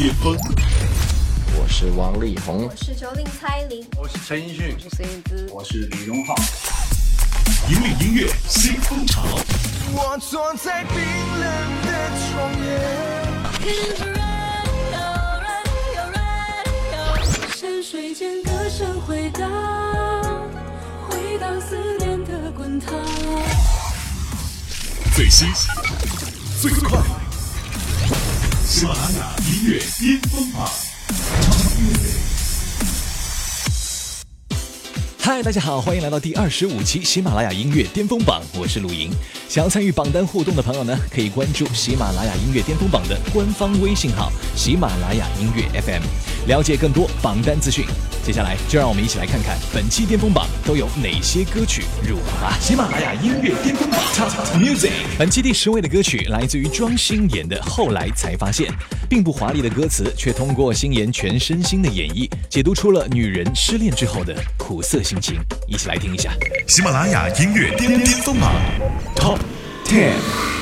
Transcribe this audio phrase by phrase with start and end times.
[0.00, 0.34] 巅峰。
[1.58, 6.34] 我是王力宏，我是九零蔡琳，我是陈奕迅，我是孙燕姿，我是李荣浩。
[7.68, 9.20] 引领音乐新风潮。
[9.92, 11.44] 我坐在冰冷
[11.84, 11.92] 的
[12.32, 12.80] 窗沿，
[17.54, 19.52] 山水间歌声回荡，
[21.10, 22.94] 回荡思念的滚烫。
[25.14, 25.46] 最新、
[26.62, 26.98] 最快，
[28.70, 30.70] 喜马拉雅音乐巅峰榜。
[35.18, 39.10] 嗨，大家好，欢迎来到第二十五期喜马拉雅音乐巅峰榜，我是陆莹。
[39.50, 47.84] 想要参与榜单互动的朋友呢，可以关注喜马拉雅音乐巅峰榜的官方微信号“喜马拉雅音乐 FM”，了解更多榜单资讯。
[48.24, 52.58] 接下来就让我们一起来看看本期巅峰榜都有哪些歌曲入榜吧。
[52.60, 58.70] 喜马拉雅音乐巅峰榜 Top Music，本期第十位的歌曲来自于庄心妍的《后来才发现》，
[59.08, 65.40] 并不华丽的歌词，却通过心妍全身心的演绎，解读出了女人失恋之后的苦涩心情。
[65.66, 66.30] 一起来听一下。
[66.68, 68.54] 喜马拉雅音乐巅巅峰榜
[69.16, 69.39] Top
[69.90, 70.59] 10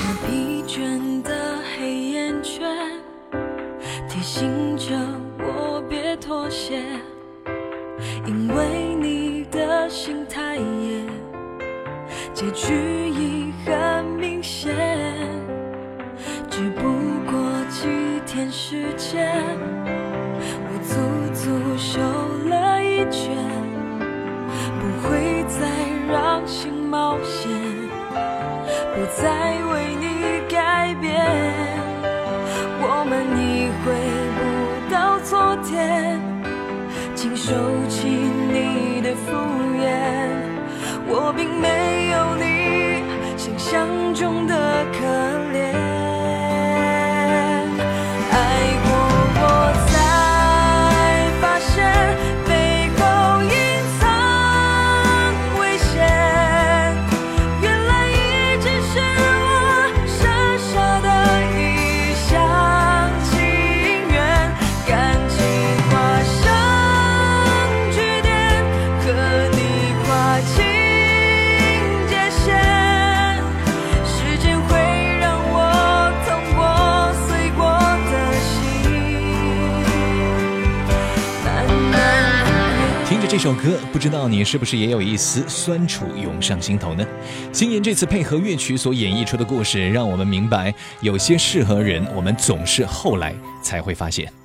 [83.38, 87.06] 这首歌，不知道你是不是也有一丝酸楚涌上心头呢？
[87.52, 93.32] 星爷这次配合乐曲所演绎出的故事，让我们明白，有些适合人，我们总是后来
[93.62, 94.37] 才会发现。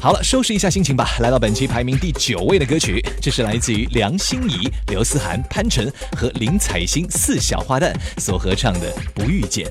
[0.00, 1.16] 好了，收拾一下心情吧。
[1.20, 9.66] 来到本期排名第九位的歌曲，这是来自于梁心颐、刘思涵、潘辰和林采欣四小花旦所合唱的《不遇见》。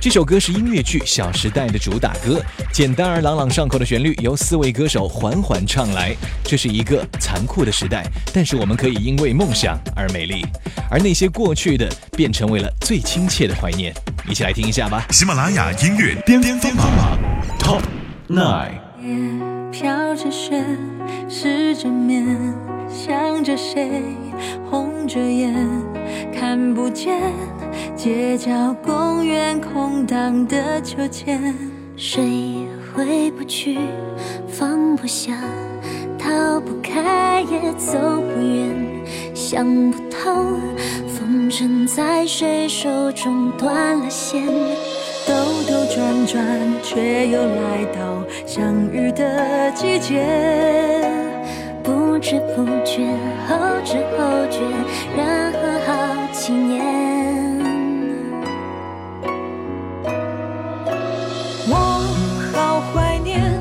[0.00, 2.42] 这首歌是音乐剧《小时代》的主打歌，
[2.72, 6.14] 简单而朗朗上口的旋律由四位歌手缓缓唱来。
[6.42, 8.04] 这是一个残酷的时代，
[8.34, 10.44] 但是我们可以因为梦想而美丽，
[10.90, 13.94] 而那些过去的便成为了最亲切的怀念。
[14.28, 15.06] 一起来听一下吧。
[15.10, 17.16] 喜马拉雅音乐巅巅峰榜
[17.60, 17.82] Top
[18.28, 18.88] Nine。
[19.70, 20.64] 飘着雪，
[21.28, 22.36] 失着眠，
[22.88, 24.02] 想着谁，
[24.70, 25.54] 红着眼，
[26.32, 27.20] 看不见
[27.94, 31.54] 街角公园空荡的秋千，
[31.96, 33.78] 谁回不去，
[34.48, 35.34] 放不下，
[36.18, 40.44] 逃不开也走不远，想不透，
[41.06, 44.42] 风筝在谁手中断了线。
[45.28, 45.34] 兜
[45.68, 46.42] 兜转转，
[46.82, 50.24] 却又来到相遇的季节。
[51.82, 53.06] 不知不觉，
[53.46, 54.62] 后知后觉，
[55.14, 55.92] 然后好
[56.32, 56.82] 几年。
[61.68, 61.74] 我
[62.54, 63.52] 好怀念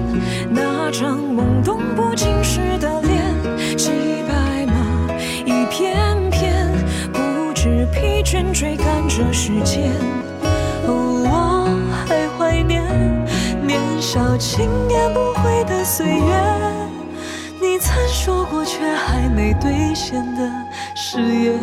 [0.50, 3.92] 那张懵懂不经事的脸，骑
[4.26, 4.74] 白马
[5.46, 5.94] 一片
[6.32, 6.72] 片，
[7.12, 9.92] 不知疲倦追赶着时间。
[14.38, 16.36] 少轻言不悔的岁月，
[17.60, 20.52] 你曾说过却还没兑现的
[20.96, 21.60] 誓言。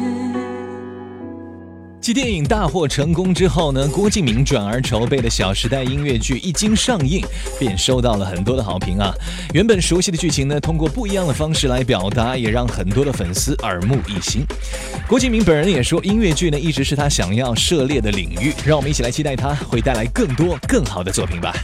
[2.01, 7.25] 继电影大获成功之后呢，郭敬明转而筹备的《小时代》音乐剧一经上映，
[7.61, 9.13] 便收到了很多的好评啊。
[9.53, 14.45] 原本熟悉的剧情呢，通过不一样的方式来表达，也让很多的粉丝耳目一新。
[15.07, 21.55] 郭敬明本人也说，音乐剧呢一直是他想要涉猎的领域，让我们一起来期待他会带来更多更好的作品吧。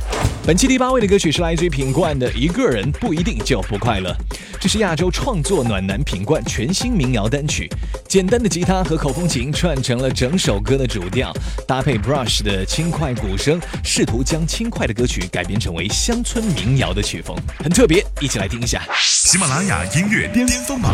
[0.50, 4.10] 本期第八位的歌曲是来自于品冠的《一个人不一定就不快乐》，
[4.58, 7.70] 这是亚洲创作暖男品冠全新民谣单曲。
[8.08, 11.32] 简单的吉他和口风琴串成了整首歌的主调，
[11.68, 18.04] 搭配 Brush 的轻快鼓声，试图将轻快的歌曲改编成为乡村民谣的曲风，很特别。
[18.20, 18.82] 一起来听一下。
[18.98, 20.92] 喜马拉雅音乐巅峰榜。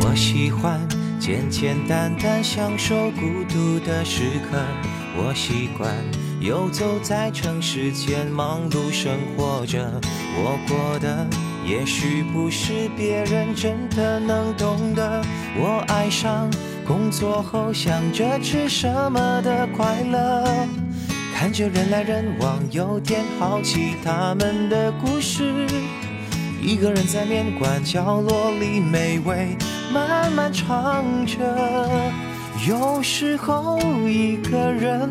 [0.00, 0.80] 我喜欢
[1.20, 4.56] 简简单单享受孤独的时刻，
[5.18, 5.94] 我习惯
[6.46, 10.00] 游走在城市间忙碌生活着，
[10.36, 11.26] 我过的
[11.66, 15.20] 也许不是别人真的能懂得，
[15.58, 16.48] 我爱上
[16.86, 20.44] 工作后想着吃什么的快乐，
[21.34, 25.66] 看着人来人往，有点好奇他们的故事。
[26.62, 29.56] 一个人在面馆角落里美味
[29.92, 31.42] 慢慢尝着，
[32.68, 35.10] 有时候一个人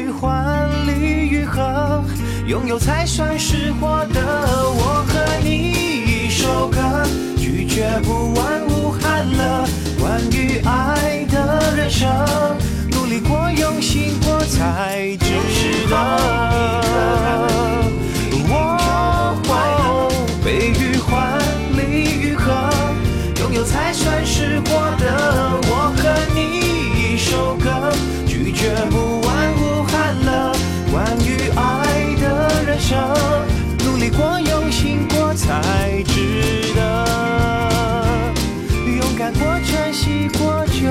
[2.51, 4.19] 拥有才算是获得。
[4.21, 5.71] 我和你
[6.25, 6.77] 一首歌，
[7.37, 9.65] 拒绝不完无憾了。
[9.97, 12.09] 关于爱的人生，
[12.91, 15.95] 努力过，用心过才值得。
[18.49, 20.11] 我
[20.43, 21.39] 悲与欢，
[21.77, 22.51] 离与合，
[23.39, 25.70] 拥有才算是获得。
[33.85, 38.33] 努力过，用心过才值得。
[38.85, 40.81] 勇敢过，珍惜过就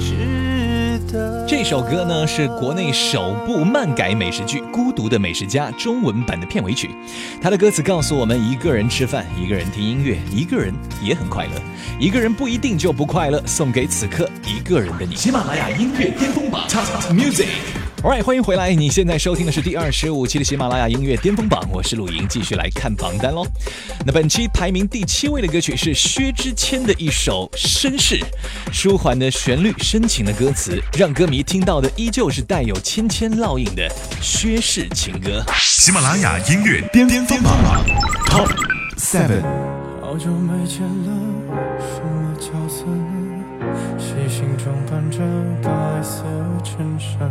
[0.00, 1.46] 值得。
[1.46, 6.90] 这首歌呢是国内首部漫改美食剧《孤独的美食家》中文版的片尾曲。
[7.40, 10.72] 它的歌词告诉我们：一个人吃饭，一个人听音乐，一个人
[11.02, 11.50] 也很快乐。
[11.98, 13.42] 一个人不一定就不快乐。
[13.46, 15.14] 送给此刻一个人的你。
[15.14, 17.91] 喜马拉雅音乐巅峰榜 Top Music。
[18.02, 18.74] Alright，欢迎回来！
[18.74, 23.46] 你现在收听的是第二十五期的喜马拉雅音乐巅峰榜，我是陆莹，继续来看榜单喽。
[24.04, 28.16] 那本期排名第七位的歌曲是薛之谦的一首《绅士》，
[28.72, 33.88] 舒缓的旋律，深情的歌词，让歌迷听到的依旧是带有芊芊烙印的
[34.20, 35.40] 薛氏情歌。
[35.56, 37.84] 喜马拉雅音乐巅峰榜
[38.26, 38.50] Top
[38.98, 39.42] Seven。
[40.00, 41.12] 好久没见了，
[41.78, 43.28] 什么角色呢？
[43.96, 45.18] 细心装扮着
[45.62, 46.24] 白色
[46.64, 47.30] 衬衫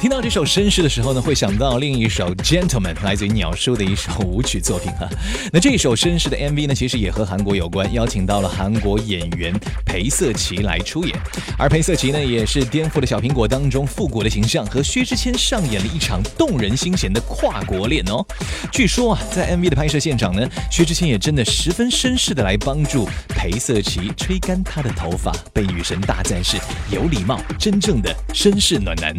[0.00, 5.06] 听到这首绅士的时候呢，会想到另一首 Gentleman，来自于鸟叔的一首舞曲作品哈。
[5.52, 9.52] 那这首绅士的 MV 呢，其实也和韩国有关，邀请到了韩国演员
[9.84, 11.14] 裴瑟琪来出演。
[11.58, 18.24] 而裴瑟琪呢，也是颠覆了小苹果当中复古的形象，和薛之谦上演了一场动人心弦的跨国恋哦。
[18.72, 26.56] 据说啊，在 MV 的拍摄现场呢，薛之谦也真的十分绅士的来帮助裴瑟琪吹干她的头发，被女神大赞是
[26.90, 29.14] 有礼貌，真正的绅士暖男。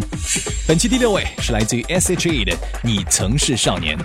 [0.71, 3.97] 本期第六位是来自于 S.H.E 的《你曾是少年》，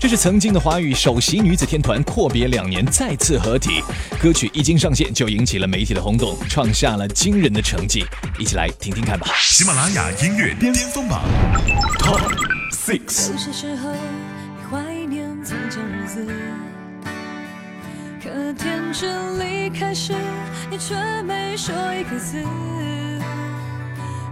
[0.00, 3.80] 这是曾经的华语首席女子天团阔别两年再次合体，
[4.20, 8.04] 歌曲一经上线就引起了媒体的轰动，创下了惊人的成绩。
[8.36, 9.28] 一起来听听看吧。
[9.38, 11.22] 喜马拉雅音乐巅峰榜
[12.00, 12.20] Top
[12.72, 13.30] Six。
[13.30, 16.26] 有些时候你怀念从前日子，
[18.20, 20.12] 可天真离开时，
[20.68, 22.42] 你却没说一个字。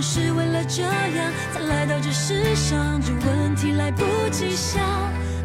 [0.00, 3.00] 是为了这样才来到这世上？
[3.00, 4.82] 这问题来不及想，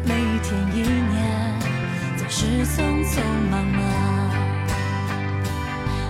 [0.04, 1.54] 每一天一年
[2.16, 3.20] 总是匆匆
[3.50, 3.82] 忙忙。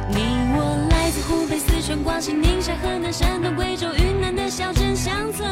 [0.09, 0.19] 你
[0.55, 5.50] 我来自湖北、四川、广西、宁夏、河南、山东、贵州、云南的小镇乡村，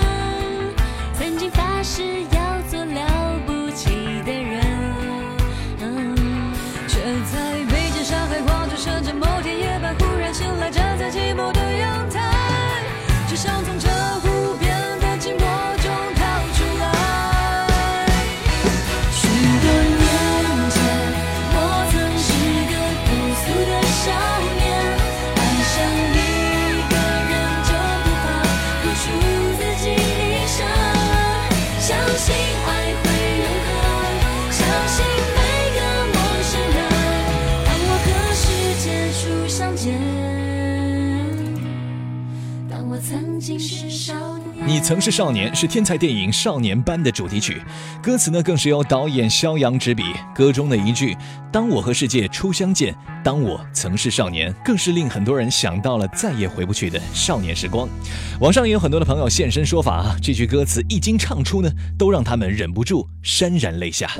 [1.18, 4.62] 曾经发誓要做了不起的人，
[5.80, 6.52] 嗯
[6.86, 7.00] 却
[7.32, 11.60] 在北京、上海、广州、深圳某天夜半忽然醒来，站在寂寞的，
[13.44, 13.83] 想从
[44.74, 47.62] 你曾是少年是天才电影《少年班》的主题曲，
[48.02, 50.02] 歌词呢更是由导演肖阳执笔。
[50.34, 51.16] 歌中的一句
[51.52, 57.88] “当我和世界初相见，当我曾是少年”，更是令很多人想到了再也回不去的少年时光。
[58.40, 64.10] 网上也有很多的朋友现身说法啊，这句歌词一经唱出呢，都让他们忍不住潸然泪下。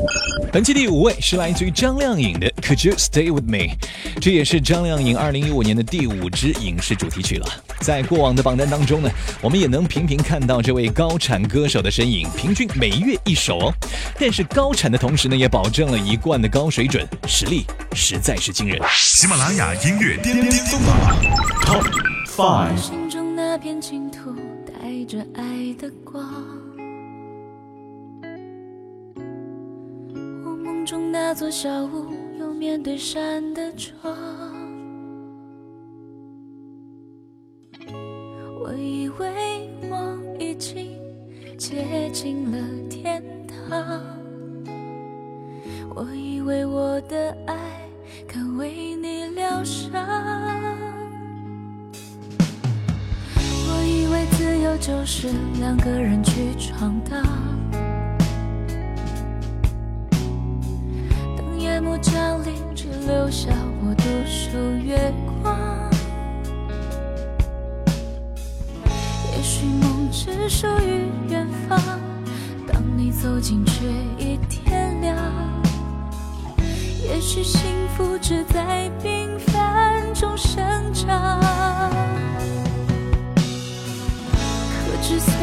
[0.53, 3.75] 本期第五位是来自于张靓颖的《Could You Stay With Me》，
[4.21, 7.47] 这也是张靓颖2015年的第五支影视主题曲了。
[7.81, 9.11] 在过往的榜单当中呢，
[9.43, 13.73] 我们也能频频看到这位高产歌手的身影，平均每月一首哦。
[14.19, 18.81] 但是高产的同时呢，也保证了一贯的高水准，实力实在是惊人。
[18.91, 20.97] 喜马拉雅音乐巅巅峰榜
[21.65, 21.85] Top
[22.27, 22.77] Five。
[22.77, 24.35] 心中那片净土
[24.67, 26.25] 带着爱的光，
[30.45, 34.44] 我梦中那座小屋有面对山的窗。
[38.65, 40.99] 我以为我已经
[41.59, 44.01] 接近了天堂，
[45.95, 47.55] 我以为我的爱
[48.27, 49.93] 可为你疗伤。
[53.37, 55.29] 我以为自由就是
[55.61, 57.23] 两个人去闯荡，
[61.37, 63.51] 等夜幕降临，只留下
[63.83, 65.13] 我独守月。
[70.25, 71.79] 只属于远方，
[72.67, 73.85] 当你走近却
[74.17, 75.15] 已天亮。
[77.07, 80.57] 也许幸福只在平凡中生
[80.95, 81.39] 长。
[84.87, 85.35] 可知谁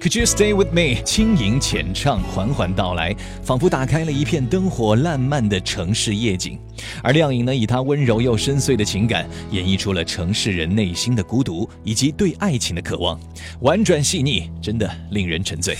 [0.00, 1.02] Could you stay with me？
[1.04, 3.14] 轻盈浅唱，缓缓到来，
[3.44, 6.58] 仿佛打开了一片灯火烂漫的城市夜景。
[7.02, 13.20] 而亮颖呢，以她温柔又深邃的情感，演绎出了城市人内心的孤独以及对爱情的渴望，
[13.60, 15.76] 婉转细腻，真的令人沉醉。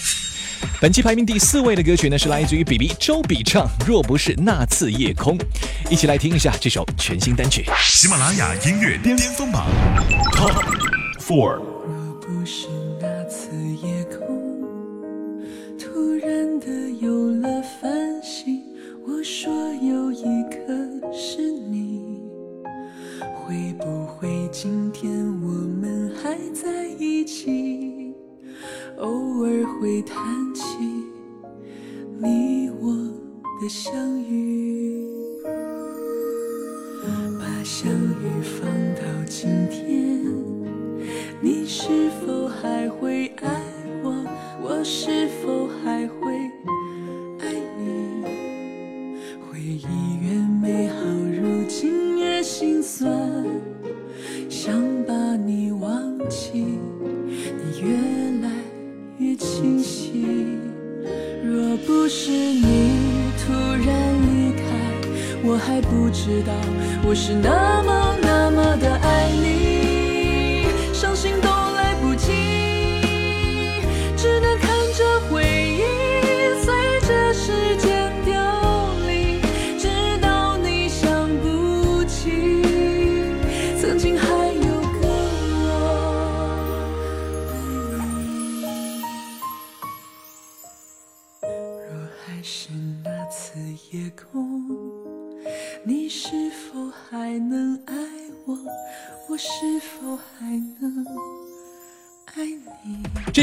[0.83, 5.39] 本期排名第四位的歌曲呢，是来自于比比周笔畅，《若不是那次夜空》，
[5.89, 7.65] 一起来听一下这首全新单曲。
[7.83, 9.67] 喜马拉雅音乐巅巅峰榜
[10.35, 10.63] Top
[11.19, 11.63] Four。
[13.77, 14.63] 夜空
[15.79, 18.63] 突然的有了繁星，
[19.07, 22.21] 我说有一颗是你，
[23.35, 25.11] 会不会今天
[25.43, 28.15] 我们还在一起？
[28.99, 30.19] 偶尔会谈
[30.55, 30.65] 起
[32.19, 32.93] 你我
[33.63, 35.03] 的相遇，
[37.39, 40.21] 把相遇放到今天。
[41.41, 42.20] 你是否？
[44.83, 46.33] 是否还会
[47.41, 48.25] 爱你？
[49.41, 49.85] 回忆
[50.23, 53.11] 越美好，如今越心酸。
[54.49, 57.95] 想把你忘记，你越
[58.43, 58.51] 来
[59.19, 60.25] 越清晰。
[61.45, 62.91] 若不是你
[63.39, 63.87] 突然
[64.23, 64.63] 离开，
[65.45, 66.53] 我还不知道
[67.07, 68.17] 我是那么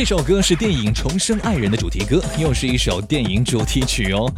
[0.07, 4.31] 首歌是电影《重生爱人》的主题歌，又是一首电影主题曲哦。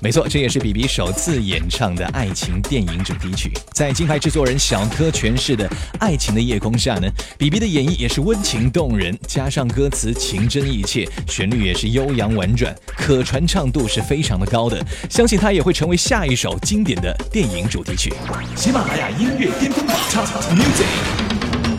[0.00, 3.50] 没错，这也是比比首次演唱的爱情电影主题曲。
[3.72, 5.68] 在金牌制作人小柯诠释的
[5.98, 14.80] 《爱情的夜空》下呢，比比的演绎也是温情动人，加上歌词情真意切，旋律也是悠扬婉转，可传唱度是非常的高的。
[15.10, 18.14] 相信它也会成为下一首经典的电影主题曲。
[18.54, 21.25] 喜马拉雅音乐巅峰榜 Top Music。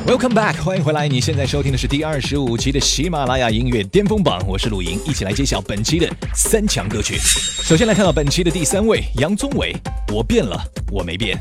[0.08, 1.06] Welcome back，欢迎回来！
[1.06, 7.18] 你现在收听的是第二十五期的喜马拉雅音乐巅峰榜，我是陆莹，一起来揭晓本期的三强歌曲。
[7.18, 9.76] 首先来看到本期的第三位，杨宗纬，
[10.14, 11.38] 《我变了，我没变》，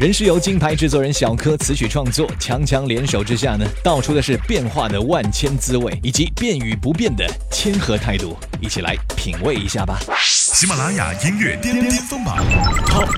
[0.00, 9.96] 仍是由金牌制作人小柯词曲创作，强强联手之下呢，道出的是变化的万千滋味，以及变与不变的谦和态度，一起来品味一下吧。
[10.18, 12.36] 喜马拉雅音乐巅巅峰榜
[12.84, 13.08] Top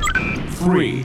[0.60, 1.04] Three。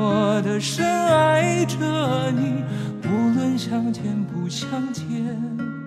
[0.00, 1.76] 默默的深爱着
[2.30, 2.64] 你，
[3.04, 5.04] 无论相见不相见。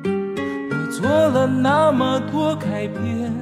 [0.06, 3.34] 我做了那么多改变，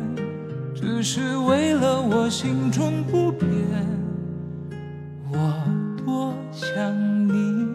[0.74, 3.50] 只是为了我心中不变，
[5.34, 5.62] 我
[6.06, 7.68] 多想你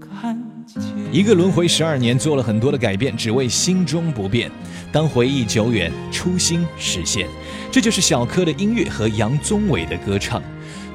[0.00, 0.82] 看见。
[1.12, 4.50] 一个轮回十二年，做了很多的改变，只为心中不变。
[4.90, 7.28] 当回忆久远，初心实现，
[7.70, 10.42] 这就是小柯的音乐和杨宗纬的歌唱。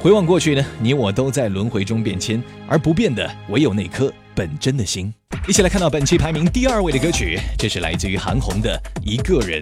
[0.02, 5.14] 回望过去呢，你我都在轮回中变迁，而不变的唯有那颗本真的心。
[5.46, 9.62] 一起来看到本期排名第二位的歌曲，这是来自于韩红的《一个人》。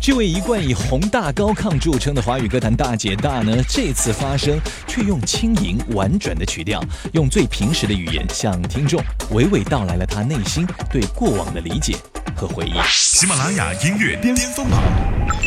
[0.00, 11.94] 这位一贯以宏大高亢著称的华语歌坛大姐大呢，这次发声却用轻盈婉转的曲调，用最平实的语言向听众娓娓道来了她内心对过往的理解
[12.34, 12.74] 和回忆。
[12.88, 14.82] 喜马拉雅音乐巅峰榜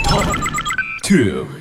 [0.06, 0.24] Top
[1.04, 1.61] Two。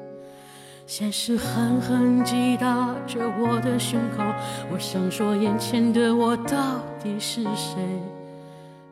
[0.93, 4.21] 现实狠狠击打着我的胸口。
[4.69, 7.81] 我想说，眼前的我到底是谁？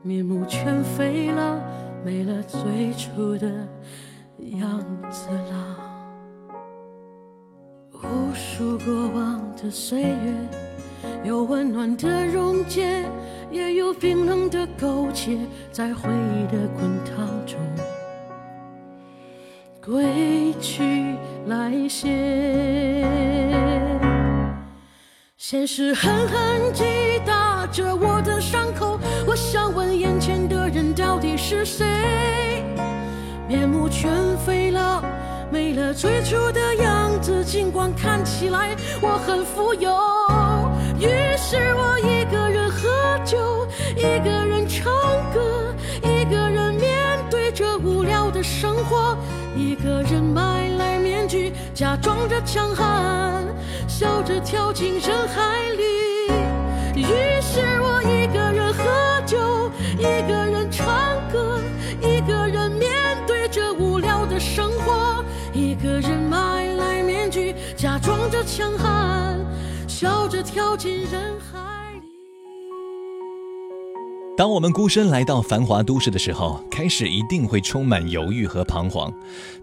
[0.01, 1.61] 面目全非了，
[2.05, 3.51] 没了最初的
[4.61, 4.81] 样
[5.11, 5.77] 子了。
[7.91, 10.33] 无数过往的岁月，
[11.25, 13.03] 有温暖的溶解，
[13.51, 15.37] 也有冰冷的苟且，
[15.69, 17.59] 在回忆的滚烫中。
[19.89, 20.83] 归去
[21.47, 22.07] 来兮，
[25.35, 26.83] 现实狠狠击
[27.25, 28.99] 打着我的伤口。
[29.25, 31.87] 我想问眼前的人到底是谁？
[33.47, 34.11] 面目全
[34.45, 35.03] 非了，
[35.51, 37.43] 没了最初的样子。
[37.43, 39.89] 尽管看起来我很富有，
[40.99, 44.93] 于是我一个人喝酒，一个人唱
[45.33, 45.73] 歌，
[46.03, 49.17] 一个人面对着无聊的生活。
[49.59, 53.45] 一个人买来面具，假装着强悍，
[53.89, 55.83] 笑着跳进人海里。
[56.95, 57.03] 于
[57.41, 60.87] 是我一个人喝酒，一个人唱
[61.29, 61.59] 歌，
[62.01, 62.89] 一个人面
[63.27, 65.21] 对着无聊的生活。
[65.53, 69.37] 一个人买来面具，假装着强悍，
[69.89, 71.48] 笑着跳进人海。
[74.39, 79.11] 当我们孤身来到繁华都市的时候，开始一定会充满犹豫和彷徨，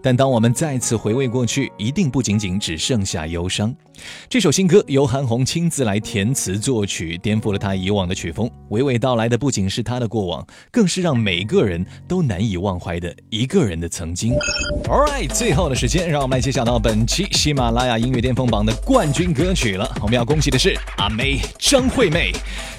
[0.03, 3.73] 但当我们再次回味过去，一定不仅仅只剩下忧伤。
[4.29, 14.33] 这首新歌由韩红亲自来填词作曲，颠覆了她以往的曲风，娓娓道来的不仅是她的过往，更是让每个人都难以忘怀的一个人的曾经。
[14.85, 19.89] All right，最后的时间，让我们来揭晓到本期喜马拉雅音乐巅峰榜的冠军歌曲了。
[20.01, 22.31] 我们要恭喜的是阿妹张惠妹，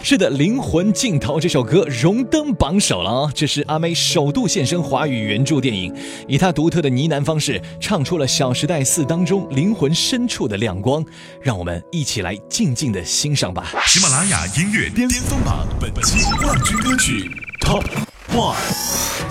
[0.02, 1.86] 是的，《灵魂尽头》这首歌。
[1.88, 3.32] 荣登榜首了啊！
[3.34, 5.94] 这是阿妹首度现身华语原著电影，
[6.26, 11.04] 以她独特的呢喃方式，唱出了《小时代四》当中灵魂深处的亮光。
[11.40, 13.68] 让我们一起来静静的欣赏吧。
[13.86, 17.84] 喜马拉雅音乐巅峰榜本期冠军歌曲 Top
[18.32, 18.56] One。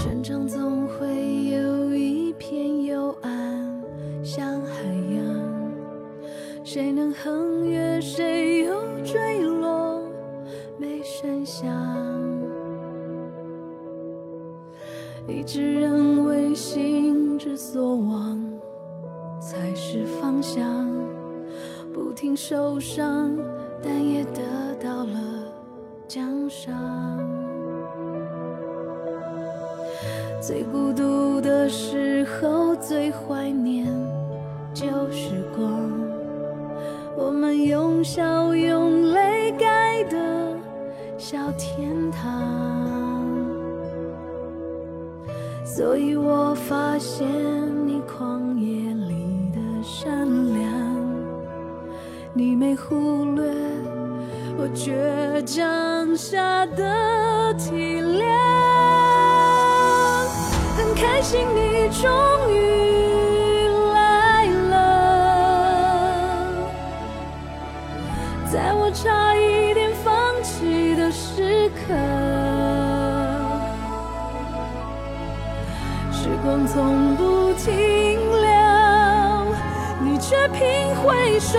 [0.03, 1.07] 战场总会
[1.45, 3.83] 有一片幽暗，
[4.23, 4.83] 像海
[5.15, 5.73] 洋，
[6.63, 10.01] 谁能横越，谁又坠落，
[10.79, 11.67] 没声响。
[15.27, 18.41] 一直认为心之所往
[19.41, 20.87] 才是方向，
[21.97, 23.36] 不停受伤，
[23.81, 24.41] 但也得
[24.79, 25.19] 到了
[26.07, 26.71] 奖赏。
[30.39, 33.88] 最孤独的时候，最怀念
[34.75, 35.67] 旧时光，
[37.17, 40.55] 我们用笑用泪盖的
[41.17, 43.25] 小天堂。
[45.65, 47.27] 所以我发现
[52.38, 53.43] 你没忽略
[54.60, 54.93] 我倔
[55.43, 58.28] 强下的体谅。
[60.78, 62.08] 很开心你终
[62.54, 64.76] 于来了，
[68.52, 71.95] 在我差一点放弃的时刻。
[76.12, 78.47] 时光从不停留，
[80.04, 80.62] 你却频
[81.02, 81.58] 回首，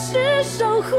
[0.00, 0.96] 是守护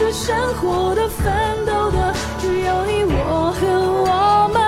[0.00, 1.30] 是，生活的奋
[1.66, 4.59] 斗的，只有你我和我们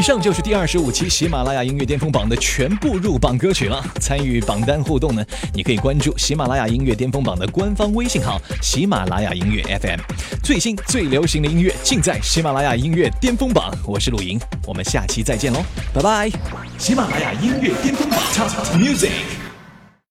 [0.00, 3.84] 以上就是第二十五期喜马拉雅音乐巅峰榜的全部入榜歌曲了。
[4.00, 10.00] 参与榜单互动呢，你可以关注喜马拉雅音乐巅峰榜的官方微信号“喜马拉雅音乐 FM”，
[10.42, 13.76] 最新最流行的音乐尽在喜马拉雅音乐巅峰榜。
[13.86, 16.30] 我是陆莹，我们下期再见喽，拜拜！
[16.78, 19.39] 喜马拉雅音乐巅峰榜，Top Music。